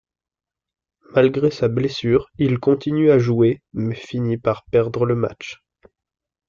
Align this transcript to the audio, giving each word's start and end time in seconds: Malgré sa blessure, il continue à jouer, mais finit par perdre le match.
Malgré 1.13 1.51
sa 1.51 1.67
blessure, 1.67 2.25
il 2.39 2.57
continue 2.57 3.11
à 3.11 3.19
jouer, 3.19 3.61
mais 3.73 3.93
finit 3.93 4.39
par 4.39 4.63
perdre 4.71 5.05
le 5.05 5.13
match. 5.13 5.61